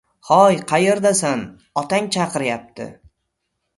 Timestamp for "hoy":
0.29-0.55